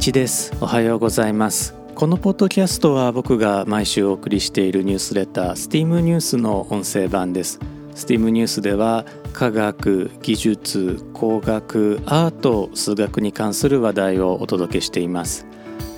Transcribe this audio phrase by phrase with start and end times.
[0.00, 0.50] 一です。
[0.62, 1.74] おはようございます。
[1.94, 7.60] このポッドキャストは僕が毎週お送りしているニュースレター STEAM ニュースの音声版です。
[7.94, 9.04] STEAM ニュースでは
[9.34, 15.44] 科学技術工学アート数学に関する話題をお届けしています。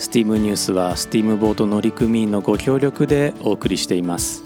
[0.01, 4.43] STEAM ニュースは STEAM ボート乗組員のご協力でお送りしています。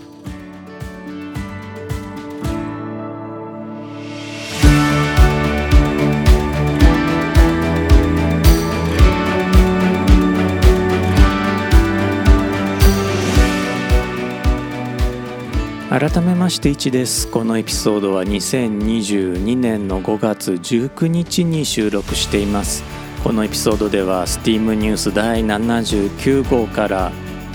[15.98, 17.27] 改めまして1です。
[17.27, 22.84] このエピソードは2022年の5月19日に収録しています。
[23.24, 27.12] このエピソードでは STEAM ニュース第79号から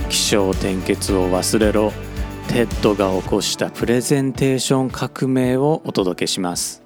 [0.10, 1.94] 起承転結を忘れろ
[2.48, 6.82] TED が起こしたプレゼンテーション革命をお届けします。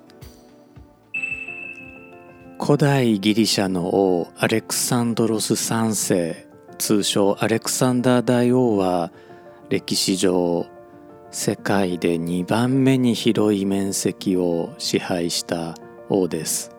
[2.62, 9.14] 古代ギリシャの王アレクサンドロス3世通称アレクサンダー大王は
[9.70, 10.68] 歴史上
[11.38, 15.76] 世界で2番目に広い面積を支配した
[16.08, 16.72] 王です。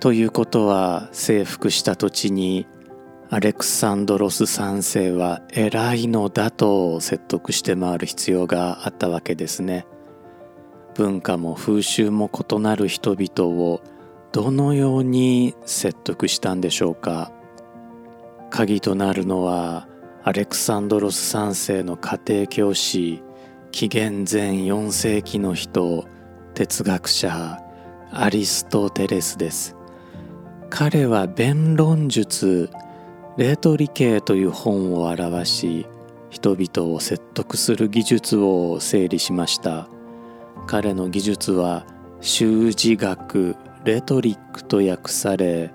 [0.00, 2.66] ということは征服した土地に
[3.30, 9.86] アレクサンドロス3世は偉いのだと説得して回る必要があったわけですね。
[10.96, 13.80] 文化も風習も異なる人々を
[14.32, 17.30] どのように説得したんでしょうか
[18.50, 19.86] 鍵となるのは
[20.24, 23.22] アレクサンドロス3世の家庭教師
[23.78, 26.04] 紀元前4世紀の人
[26.54, 27.62] 哲学者
[28.10, 29.76] アリストテレスです。
[30.68, 32.70] 彼は弁論術
[33.36, 35.86] レート理系という本を表し
[36.28, 39.88] 人々を説得する技術を整理しました。
[40.66, 41.86] 彼の技術は
[42.20, 45.70] 習字学レトリックと訳され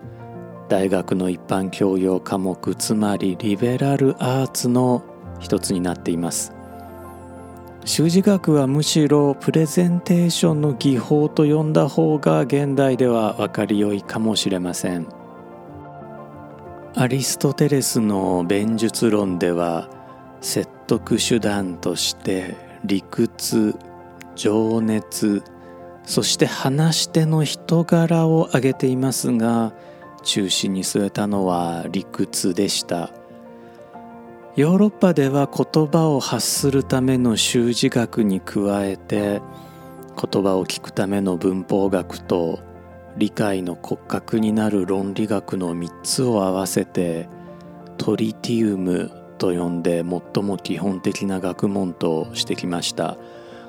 [0.67, 5.05] 大学の一般教養科目つまりリベラルアーツの
[5.39, 6.51] 一つになっています。
[7.85, 15.07] 習字学はむしろプレゼンテーションの技法と呼んだ方が現代では分かりよいかもしれません。
[16.95, 19.89] アリストテレスの弁術論では
[20.41, 22.55] 説得手段として
[22.85, 23.75] 理屈
[24.35, 25.43] 情熱
[26.03, 29.73] そして話し手の人柄を挙げていますが
[30.23, 33.09] 中心に据えたのは理屈でした。
[34.55, 39.41] ヨーロッパでは言葉を発するための習字学に加えて
[40.15, 42.59] 言葉を聞くための文法学と
[43.17, 47.27] 理解の骨格になる論理学の3つを合わせて
[47.97, 53.17] トリティウムと呼んで最も基本的な学問としてきました。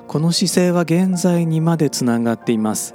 [0.07, 2.93] この姿勢は現在にまでつながっています。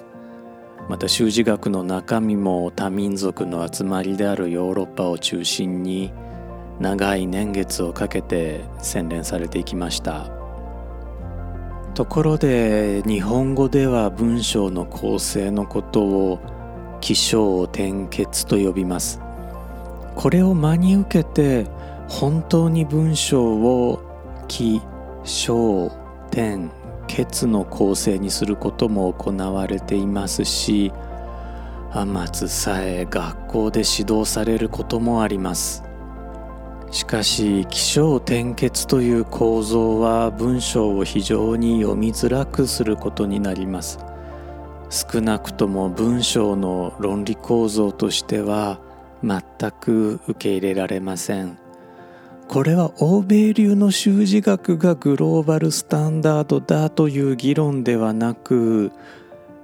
[0.87, 6.13] また習字学の中身も多民族の集まりであるヨーロッパを中心に
[6.79, 10.29] 長い年月をかけて洗練されていきました。
[11.93, 16.39] ところで日本語では文章の構成のことを
[17.01, 19.19] 起承転結と呼びます。
[20.15, 21.65] これを真に受けて
[22.07, 24.01] 本当に文章を
[24.47, 24.81] 起
[25.23, 25.91] 承
[26.29, 26.69] 転
[27.07, 30.91] 結の構成にすることも行われていますし
[31.91, 35.88] 天津さえ学校で指導されることもあります。
[36.91, 43.99] しかし起承転結という構造は文章を非常に読みづらくすることになります。
[44.89, 48.79] 少なくとも文章の論理構造としては
[49.23, 49.41] 全
[49.79, 51.59] く受け入れられません。
[52.47, 58.91] これは欧米流の習字学がグローバルスタンダードだという議論ではなく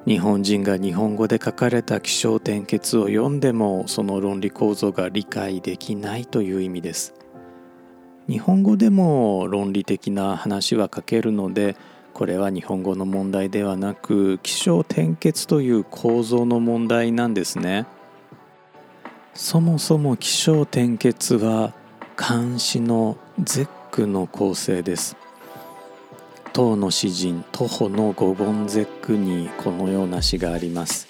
[0.08, 7.16] 日本人が日本語で書かれた起承転結を読んでもその論理構造が理解できないという意味です。
[8.28, 11.76] 日本語でも論理的な話は書けるので
[12.14, 17.88] これは日本語の問題ではなく起承転結という構造の問題なんですね。
[19.34, 21.74] そもそも起承転結は
[22.16, 25.18] 漢詩の絶句の構成です。
[26.56, 31.06] 唐の詩人徒歩の五言絶句にこのような詩があります。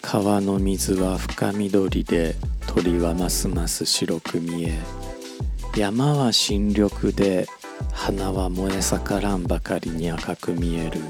[0.00, 2.36] 川の水は深緑で
[2.68, 4.78] 鳥はますます白く見え
[5.76, 7.48] 山は新緑で
[7.90, 11.00] 花は燃え盛らんばかりに赤く見える。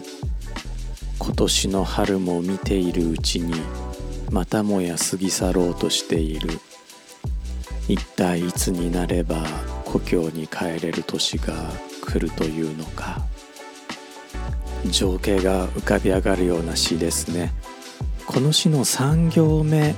[1.19, 3.53] 今年の春も見ているうちに
[4.31, 6.59] またもや過ぎ去ろうとしている。
[7.87, 9.45] 一体いつになれば
[9.85, 11.53] 故郷に帰れる年が
[12.09, 13.21] 来るというのか。
[14.91, 17.53] 情景が浮かび上がるような詩ですね。
[18.27, 19.95] この詩の3行目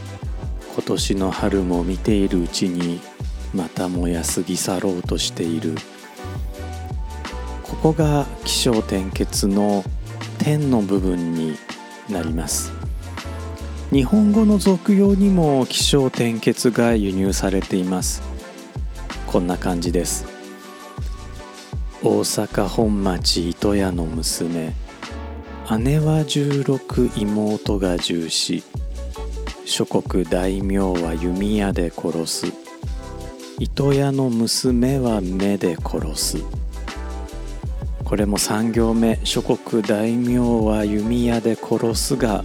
[0.75, 3.01] 今年の春も見ているうちに
[3.55, 5.77] また燃やすぎ去ろうとしている。
[7.63, 9.85] ここが起承転結の
[10.39, 11.57] 点の部分に
[12.09, 12.73] なります。
[13.93, 18.23] 日本語の俗用にも起承転結が輸入されています。
[19.27, 20.40] こんな感じです。
[22.03, 24.73] 大阪本町糸屋の娘。
[25.81, 28.63] 姉は16妹が14
[29.67, 32.47] 諸国大名は弓矢で殺す。
[33.59, 36.39] 糸屋の娘は目で殺す。
[38.03, 39.21] これも3行目。
[39.25, 42.43] 諸国大名は弓矢で殺すが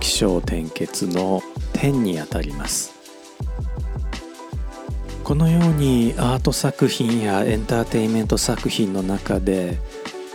[0.00, 1.42] 起承転結の
[1.74, 2.97] 点にあたります。
[5.28, 9.78] このようにアート作品やエンターテインメント作品の中で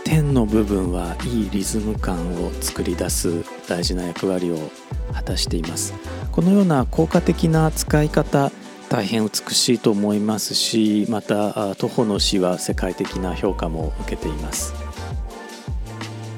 [0.04, 4.70] 点の部分はいいリズム感を作り出す大事な役割を
[5.12, 5.94] 果たしています。
[6.30, 8.52] このような効果的な使い方
[8.88, 14.74] 大変美しいと思いますしまた徒歩の詩は世界的な評価も受けています。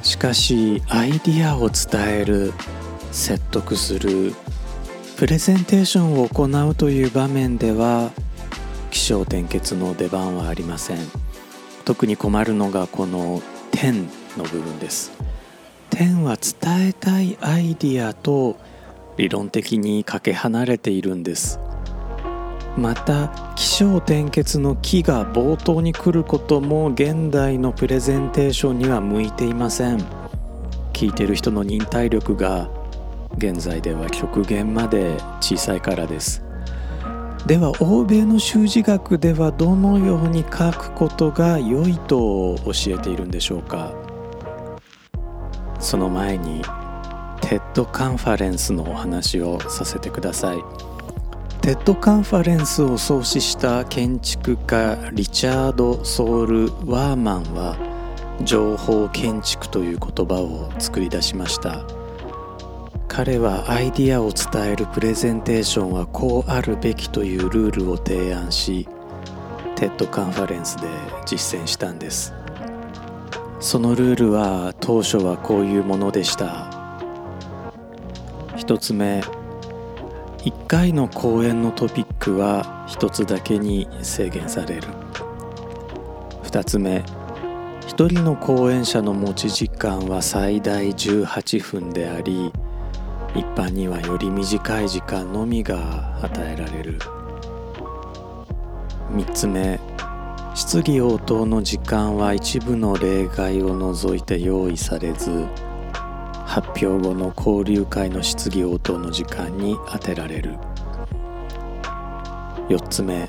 [0.02, 2.54] しかしアイディアを伝える
[3.12, 4.32] 説得する
[5.18, 8.12] プレゼンテーションを行うという場面では
[9.06, 10.98] 起承転結の出番はありません。
[11.84, 15.12] 特に困るのがこの点の部分です。
[15.90, 18.56] 点は伝えたいアイディアと
[19.16, 21.60] 理論的にかけ離れているんです。
[22.76, 30.04] また起承転結の「木」が冒頭に来ることも現代のプレゼンテーションには向いていません。
[30.92, 32.68] 聞いてる人の忍耐力が
[33.38, 36.45] 現在では極限まで小さいからです。
[37.46, 43.94] では欧米の修辞学ではどのように書くことが良いと教えているんでしょうか？
[45.78, 46.60] その前に
[47.40, 50.58] TED カンファレンスのお話をさせてください。
[51.60, 57.76] TED カンファレンスを創始した建築家リチャード・ソール・ワーマンは
[58.42, 61.84] 情報建築という言葉を作り出しました。
[63.16, 68.86] 彼はアイディアを伝えるプレゼンテーションはこうあるべきというルールを提案し
[69.74, 70.86] TED カンファレンスで
[71.24, 72.34] 実践したんです。
[73.58, 76.70] そのルールは当初はこういうものでした。
[78.54, 79.20] 一つ目
[80.40, 84.88] 1回の講演のトピックは1つだけに制限される。
[86.42, 86.98] 2つ目
[87.86, 92.52] 1人の講演者の持ち時間は最大18分であり
[93.36, 96.98] 一般にはより短い時間のみが与えられる。
[99.12, 99.78] 3つ目。
[100.54, 105.44] 質疑応答の時間は一部の例外を除いて用意されず
[106.46, 110.54] 発表後の交流会の質疑応答の時間に充てられる。
[112.70, 113.28] 4つ目。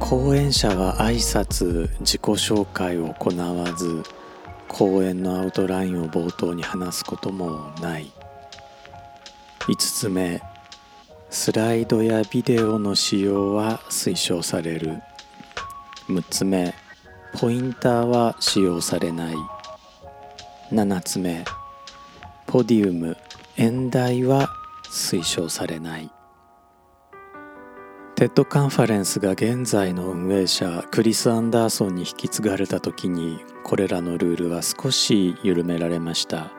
[0.00, 4.02] 講演者は挨拶自己紹介を行わず
[4.68, 8.10] 講演のアウトラインを冒頭に話すこともない。
[9.68, 10.40] 5つ目
[11.28, 15.02] スライドやビデオの使用は推奨される。
[16.08, 16.74] 6つ目
[17.38, 19.36] ポインターは使用されない。
[20.72, 21.44] 7つ目
[22.46, 23.18] ポディウム
[23.58, 24.48] 演台は
[24.90, 26.10] 推奨されない。
[28.14, 36.57] TED カンファレンスが現在の運営者クリス・アンダーソンに引き継がれた時にこれらのルールは少し緩められました。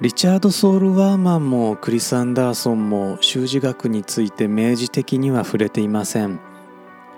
[0.00, 6.40] リチャード・ソール・ワーマンもクリス・アンダーソンも修辞学について明示的には触れていません。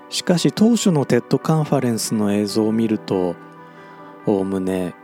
[0.09, 3.35] しかし当初の TED カンファレンスの映像を見ると
[4.25, 4.95] おおむね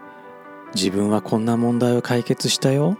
[0.75, 2.97] 自分はこんな問題を解決したよ。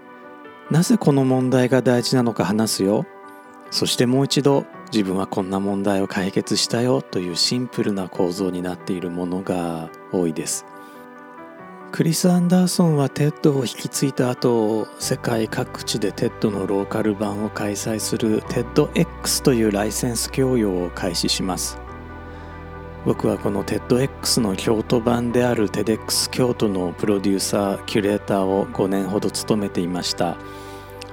[0.72, 3.06] なぜこの問題が大事なのか話すよ。
[3.70, 10.66] そしてもう一度自分はこんな問題を解決したよというシンプルな構造になっているものが多いです。
[11.94, 21.78] クリス・アンダーソンは TED を引き継いだ後世界各地で TED のローカル版を開催するテッド X というライセンス供与を開始します。
[23.06, 30.36] 僕はこの TEDx の京都版である TEDx 京都のプロデューサーキュレーターを5年ほど務めていました。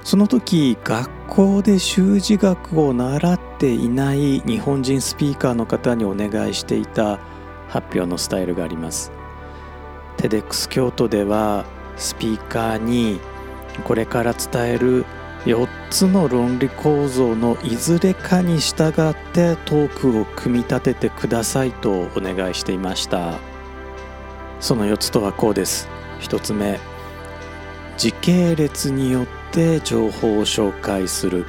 [0.03, 7.19] その時学校で修辞学を習っていない日本人スピーカーの方にお願いしていた
[7.67, 9.20] 発表のスタイルがあります。
[10.17, 11.65] TEDx 京都では
[11.97, 13.19] スピーカーに
[13.83, 15.05] これから伝える
[15.45, 23.39] 4つの論理構造のいずれかに従ってトークを組み立ててくださいとお願いしていました。
[24.59, 25.89] その4つとはこうです。
[26.19, 26.79] 1つ目
[27.97, 31.47] 時系列によって情報を紹介する。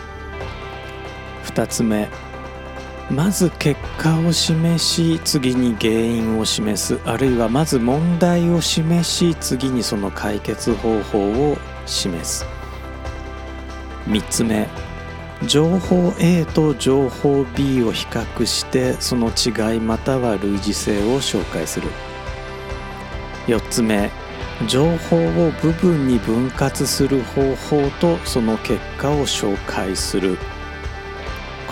[1.44, 2.08] 2つ目
[3.12, 12.46] まず結果を示し次に原因を示すあるいはまず問題を示し次にその解決方法を示す。
[14.06, 14.66] 3つ目。
[15.46, 21.88] 情報 A と情報 B を比較してその違いまたは類似性を紹介する。
[23.46, 24.10] 4つ目。
[24.66, 30.38] 情報を部分に分割する方法とその結果を紹介する。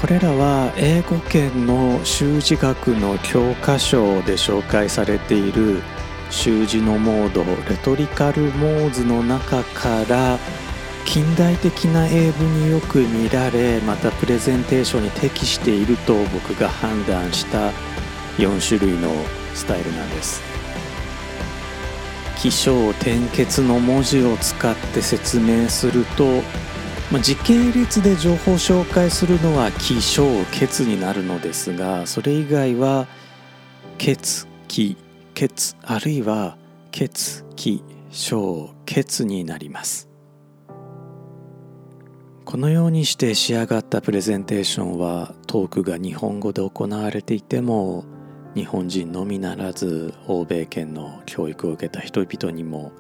[0.01, 5.83] これらは英語圏の習字学の教科書で紹介されている
[6.31, 10.39] 習字のモードレトリカルモーズの中から
[11.05, 17.71] 近代的な英文によく見られまたプレゼンテーションに適していると僕が判断した
[18.39, 19.11] 4種類の
[19.55, 20.41] スタイルなんです。
[22.39, 26.43] 起承転結の文字を使って説明すると、
[27.11, 33.09] まあ、時系列で情報を紹介するのは起承結になるのですがそれ以外は
[33.99, 34.97] 結起
[35.35, 36.57] 結あるいは
[36.93, 40.09] 結起承結になります。
[42.45, 48.05] このようにして仕上がったプレゼンテーションはトークが日本語で行われていても
[48.57, 52.93] 日本人のみならず欧米圏の教育を受けた人々にも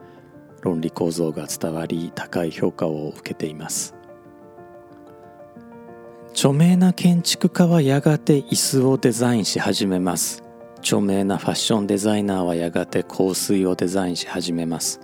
[0.62, 3.99] 論理構造が伝わり高い評価を受けています。
[6.40, 10.42] 著名な建築家はやがて椅子をデザインし始めます。
[10.78, 15.00] 著名なファッションデザイナーはやがて香水をデザインし始めます。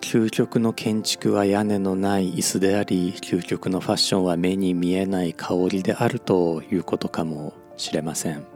[0.00, 8.46] 究極の建築は屋根のない椅子であり究極のファッションは目に見えない香りであるということかもしれません。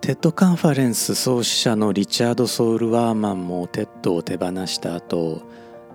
[0.00, 5.42] TED カンファレンス創始者のリチャード・ソウル・ワーマンも TED を手放した後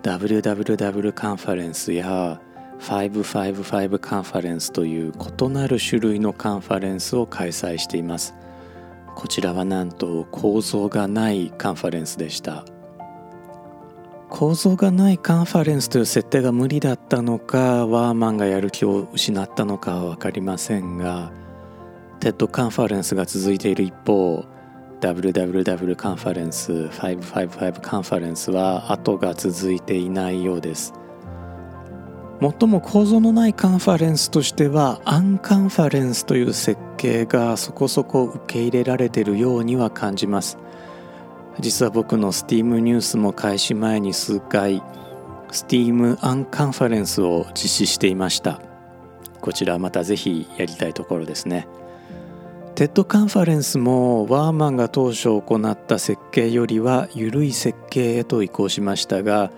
[0.03, 2.39] WWW カンファレンスや
[2.81, 8.33] 555カンファレンスという異なる種類のカンファレンスを開催しています。
[9.15, 12.65] こちらはなんと構造がないカンファレンスでした。
[14.29, 21.33] 構造がないカンファレンスという設定が無理だったのかワーマンがやる気を失ったのかは分かりませんが
[22.21, 24.45] TED カンファレンスが続いている一方
[25.01, 30.93] WWW カンファレンス555カンファレンスは後が続いていないようです。
[32.41, 40.57] もっとも構造のないカンファレンスとしては unconference という設計がそこそこ受け入れられてるようには感じます。
[41.59, 44.81] 実は僕の Steam ニュースも開始前に数回
[45.51, 48.59] Steam unconference を実施していました。
[49.39, 51.67] こちらまたぜひやりたいところですね。
[52.73, 59.51] TED カンファレンスもワーマンが当初行った設計よりは緩い設計へと移行しましたが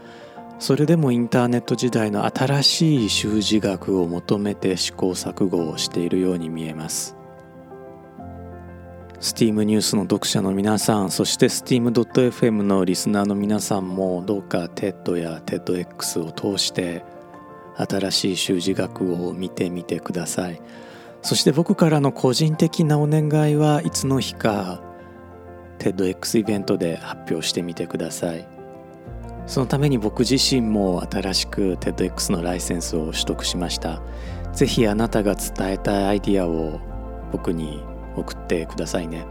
[0.63, 7.17] それでもインターネット時代の新しい修辞学を求めて試行錯誤をしているように見えます。
[9.19, 17.03] Steam ニュースの読者の皆さんそして Steam.fm のリスナーの皆さんもどうか TED や TEDx を通して
[17.75, 20.61] 新しい習字学を見てみてください。
[21.21, 24.81] そして僕からの個人的なお願いはいつの日か
[25.79, 28.52] TEDx イベントで発表してみてください。
[29.45, 34.01] そのために僕自身も新しく TEDx のライセンスを取得しました。
[34.53, 36.79] ぜひあなたが伝えたいアイディアを
[37.31, 37.83] 僕に
[38.15, 39.25] 送ってくださいね。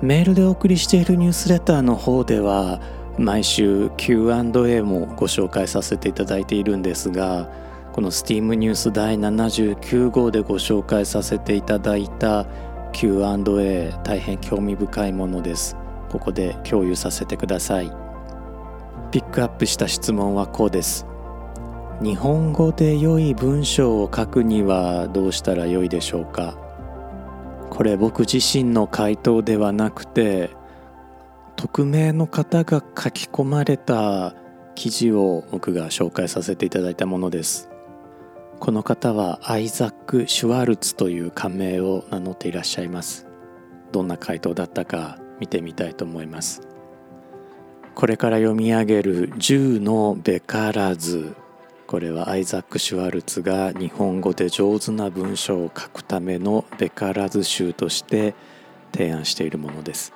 [0.00, 2.80] メールでお送りしているニュースレターの方では
[3.18, 7.48] 毎週 Q&A もご紹介させていただいているんですが
[7.92, 12.46] この STEAM ニュース第79号でご紹介させていただいた
[12.92, 15.81] Q&A 大変興味深いものです。
[16.12, 17.90] ここで共有させてください。
[19.10, 21.06] ピックアップした質問はこうです。
[22.02, 26.58] 日本語で良い文章を書くにはどうしたら良いでしょうか？
[27.70, 30.50] これ僕自身の回答ではなくて
[31.56, 34.34] 匿名の方が書き込まれた
[34.74, 37.70] 記事を僕が紹介させていただいたものです。
[38.58, 43.26] この方はアイザック・シュワルツという仮名を名乗っていらっしゃいます。
[43.90, 46.62] どんな回答だったか見てみたいと思います。
[47.96, 51.34] これから読み上げる10のべからず
[51.88, 58.34] これはアイザック・シュワルツが日本語で上手な文章を書くためのベカラズ集として
[58.92, 60.12] 提案しているものです。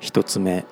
[0.00, 0.64] 一つ目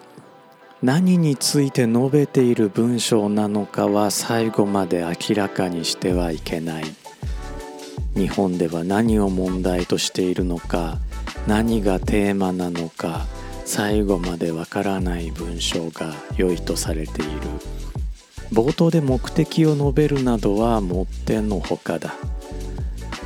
[0.83, 6.85] 何について述べている文章なのかは最後まで明らかにしてはいけない。
[8.17, 10.97] 日本では何を問題としているのか
[11.47, 13.27] 何がテーマなのか
[13.69, 17.31] 最後までわからない文章が良いとされている。
[18.51, 22.15] 冒頭で目的を述べるなどはもってのほかだ。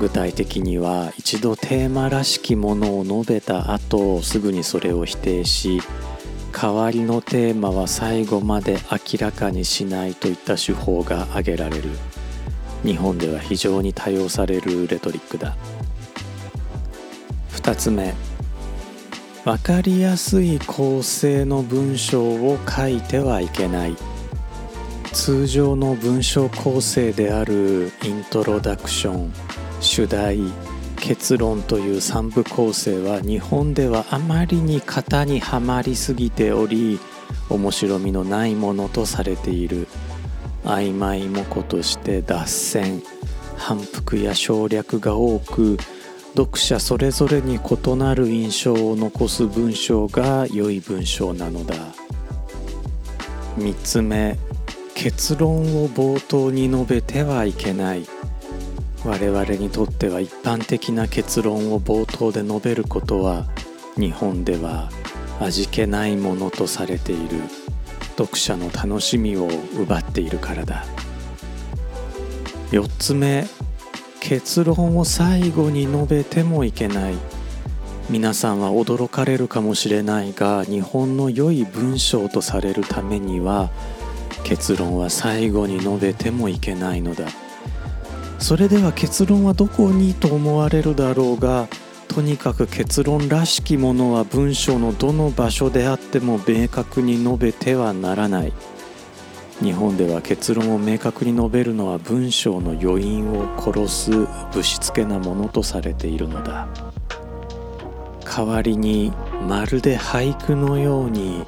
[0.00, 5.80] 具体的には一度テーマらしきものを述べた後すぐにそれを否定し
[6.50, 11.88] 代わりのテーマは最後まで明らかにしないといった手法が挙げられる。
[12.84, 15.56] 日本では非常に多用されるレトリックだ。
[17.52, 18.31] 2つ目。
[19.44, 23.96] 分かりやすい構成の文章を書いてはいけない。
[25.12, 29.32] 通常の文章構成であるイントロダクション
[29.80, 30.38] 主題
[30.96, 36.98] 結論という3部構成は日本ではあまりに型にはまりすぎており
[37.50, 39.88] 面白みのないものとされている。
[40.64, 43.02] 曖昧模倣として脱線。
[43.56, 45.76] 反復や省略が多く
[46.34, 51.74] 読者それぞれに異なる印象を残す文章が良い文章なのだ。
[53.58, 54.38] 3つ目
[54.94, 58.06] 結論を冒頭に述べてはいけない。
[59.04, 63.46] 我々にとっては一般的な結論を冒頭で述べることは
[63.96, 64.90] 日本では
[65.40, 67.40] 味気ないものとされている。
[68.16, 69.48] 読者の楽しみを
[69.78, 70.84] 奪っているからだ。
[72.70, 73.46] 4つ目
[74.22, 77.14] 結論を最後に述べてもいけない。
[78.08, 83.70] 皆さんは驚かれるかもしれないが日本の良い文章とされるためには
[84.44, 87.24] 結論は最後に述べてもいけないのだ。
[88.38, 91.66] それでは結論はどこにと思われるだろうが
[92.06, 98.52] とにかく結論らしきものは文章のどの場所であっても明確に述べてはならない。
[99.62, 104.10] 日本では結論を明確に述べるのは文章の余韻を殺す
[104.52, 106.66] ぶしつけなものとされているのだ。
[108.24, 109.12] 代わりに
[109.46, 111.44] まるで俳句のように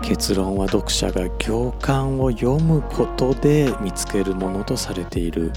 [0.00, 5.50] 結論は読者が行間を読むことで見つけるものとされている。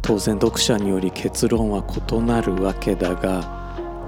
[0.00, 3.42] 当然読者により結論は異なるわけだが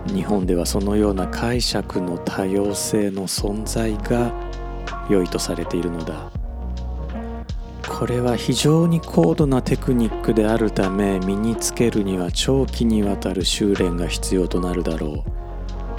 [0.06, 4.32] 日本ではそのような解釈の多様性の存在が
[5.10, 6.30] 良いとされているのだ。
[8.00, 15.22] これは非常に高度なテクニックであるため身につけるには長期にわたる修練が必要となるだろ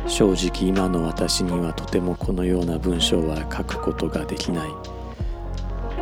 [0.07, 0.09] う。
[0.09, 4.71] 正直今の私にはとてもこのような文章は書くことができない。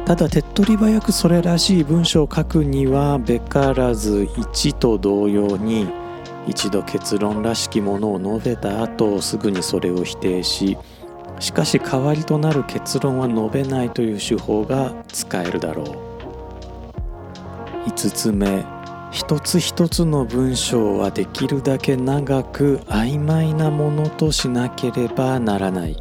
[0.05, 5.85] ただ手っ取り早くそれらしい文章を書くにはべからず1と同様に
[6.47, 10.77] 一度結論らしきものを述べた後すぐにそれを否定し
[11.39, 15.85] しかし代わりとなる結論は述べないという手法が使えるだろう。
[17.89, 18.65] 5つ目
[19.11, 25.97] 一つ一つの文章はできるだけ長く曖昧なものとしなければならない。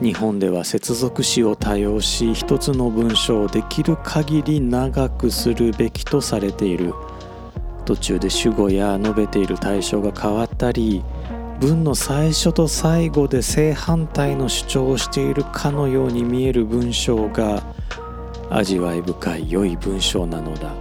[0.00, 6.94] 日本では接続詞を多用し一つの文章をできる限り長くするべきとされている。
[7.84, 11.04] 途中で主語や述べている対象が変わったり
[11.62, 17.62] 文の最初と最後で正反対の主張をしているかのように見える文章が
[18.50, 20.74] 味わい深い良い文章なのだ。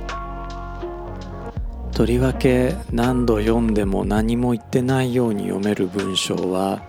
[1.91, 6.81] とりわけ何度読んでも何も言ってないように読める文章は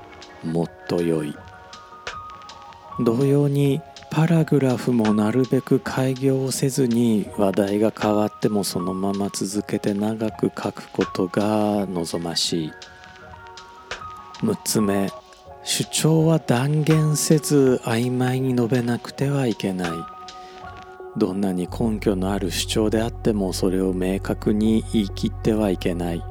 [0.43, 1.37] もっと良い。
[3.05, 12.73] 同様にパラグラフもなるべく開業をせずに話題が変わってもそのまま続けて長く書くことが望ましい。
[14.43, 15.09] 6つ目。
[15.63, 19.91] 主張は断言せず曖昧に述べなくてはいけない。
[21.17, 26.25] どんなに根拠のある主張であってもそれを明確に言い切ってはいけない。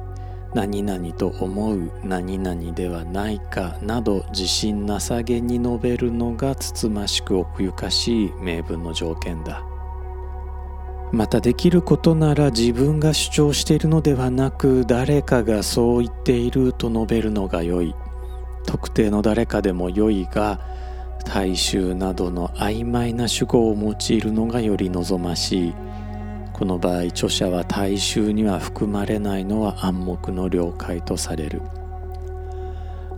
[0.54, 9.64] 何々と思う何々ではないかなど自信なさげに述べるのがつつましく奥ゆかしい名分の条件だ。
[11.12, 17.94] またできることなら自分が主張しているのではなく誰かがそう言っていると述べるのが良い。
[18.66, 20.60] 特定の誰かでも良いが
[21.24, 25.74] 大衆などの曖昧な主語を用いるのがより望ましい。
[26.52, 31.62] この場合著者は大衆には含まれないのは暗黙の了解とされる。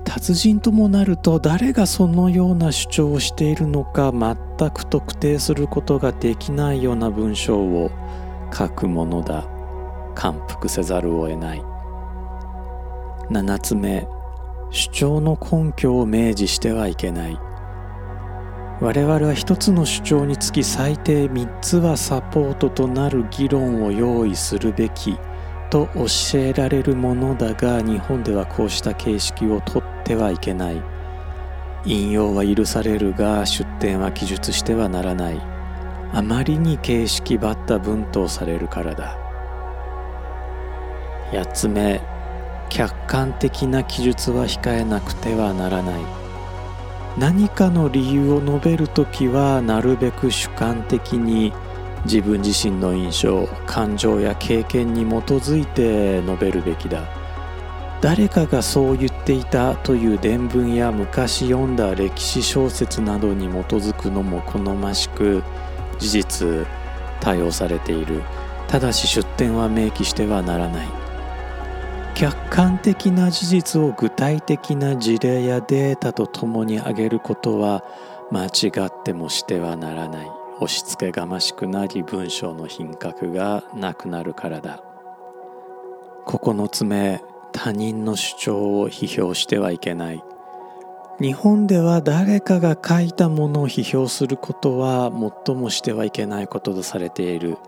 [0.05, 7.91] 達人ともなると誰がそのような主張をしているのか全く特定することができないような文章を
[8.53, 9.49] 書くものだ。
[10.15, 11.63] 感服せざるを得ない。
[13.31, 14.07] 7つ目
[14.75, 17.39] 主張の根拠を明示してはいけない。
[18.81, 25.17] 我々は一つの主張につき最低3つはサポートとなる議論を用意するべき
[25.71, 30.83] と教えられるものだが日本ではこうした形式をとってはいけない。
[31.85, 35.41] 引用は許されるが出典は記述してはならない。
[36.13, 39.17] あまりに形式ばった文とされるからだ。
[41.31, 42.01] 8つ目
[42.69, 46.01] 客観的な記述は控えなくてはならない。
[47.19, 51.53] 何かの理由を述べる時はなるべく主観的に
[52.05, 57.05] 自分自身の印象感情や経験に基づいて述べるべきだ。
[58.01, 65.43] 誰かがそう言っていたという伝聞や昔読んだ歴史小説などに基づくのも好ましく
[65.99, 66.67] 事実
[67.21, 68.23] 対応されている。
[68.67, 71.04] ただし出典は明記してはならない。
[72.15, 77.83] 客観的な事実を具体的な事例やデータとともに挙げることは
[78.31, 80.31] 間違ってもしてはならない。
[80.61, 84.81] 押し付けがましくなり文章の品格がなくなるからだ。
[86.27, 87.21] 9つ目
[87.53, 90.23] 他人の主張を批評してはいけない。
[91.21, 95.11] 日本では誰かが書いたものを批評することは
[95.47, 97.59] 最もしてはいけないこととされている。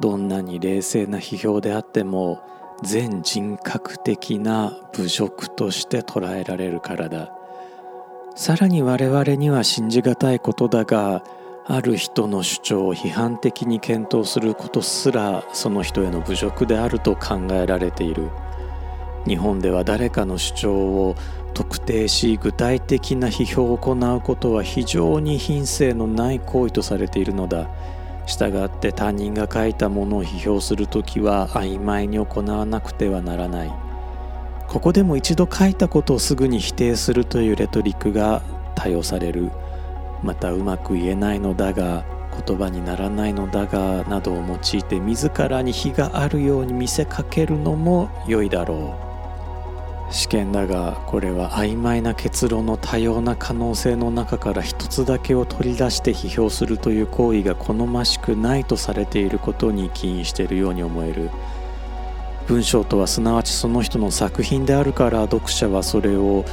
[0.00, 2.42] どんなに冷静な批評であっても
[2.82, 7.30] 全人格的な侮辱として捉えられるからだ。
[8.34, 11.22] さらに我々には信じがたいことだが
[11.66, 18.30] ある人の主張を批判的に検討することすらその人への侮辱であると考えられている。
[19.26, 21.16] 日本では誰かの主張を
[21.52, 27.68] 特定し具体的な批評を行うことは非常に品性のない行為とされているのだ。
[28.30, 33.72] したがって他人が書いたものを批評するときは曖昧に行わなくてはならない。
[34.68, 38.40] ここでも一度書いたことをすぐに否定するというレトリックが
[38.76, 39.50] 多用される。
[40.22, 42.04] またうまく言えないのだが
[42.46, 49.09] 言葉にならないのだがなどを用いて自らに非があるように見せかけるのも良いだろう。
[50.10, 61.30] 試験だがこれは曖昧な結論の多様な可能性の中から一つだけを取り出して批評するという行為が好ましくないとされていることに起因しているように思える。
[62.48, 66.44] 文章とはすなわちその人の作品であるから読者はそれを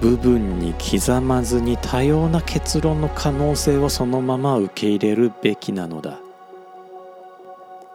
[0.00, 6.20] 部分に刻まずに多様な結論の可能性をそのまま受け入れるべきなのだ。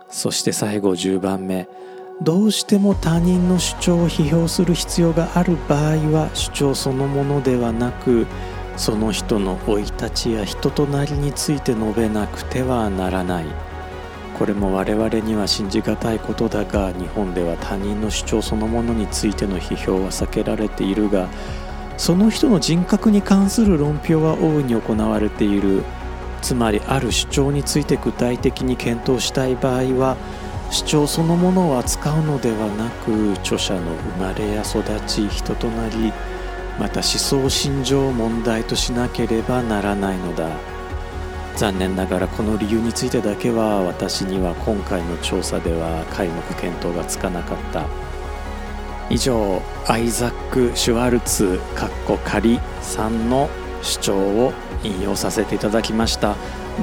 [0.10, 1.70] そして最後10番目。
[2.22, 8.26] どうしても他人の主張を批評する必要がある場合は主張そのものではなく
[8.76, 13.46] その人の生い立ちや人となりについて述べなくてはならない。
[14.38, 21.28] これも我々には信じがたいことだが日本では他人の主張そのものについての批評は避けられているが
[21.98, 25.84] その人の人格に関する論評は大いに行われている。
[26.42, 30.18] つまりある主張について具体的に検討したい場合は
[30.70, 33.82] 主張そのものを扱うのではなく著者の
[34.18, 36.12] 生まれや育ち人となり
[36.80, 40.50] また思想心情を問題としなければならないのだ。
[41.56, 47.86] 残念ながらこの理由についてだけは私には今回の調査では皆目見当がつかなかった。
[49.10, 53.50] 以上アイザック・シュワルツかっこ仮さんの
[53.82, 54.54] 主張を
[54.84, 56.36] 引用させていただきました。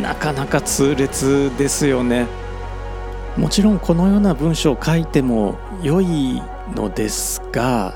[0.03, 2.27] なかなか痛烈ですよね。
[3.37, 6.41] もちろんこのような文章を書いても良い
[6.75, 7.95] のですが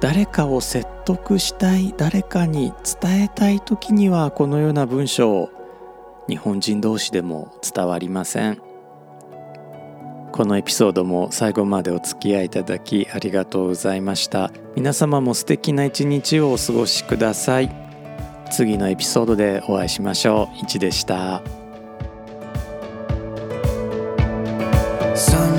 [0.00, 5.50] 誰かを説得したい誰かに伝えたい時にはこのような文章
[6.28, 8.62] 日本人同士でも伝わりません。
[10.32, 14.52] このエピソードも最後までお付き合いいただきありがとうございました。
[14.76, 17.70] 皆様も素敵な一日をお過ごしください。
[18.50, 20.64] 次のエピソードでお会いしましょう。
[20.64, 21.59] いちでした。
[25.20, 25.49] Some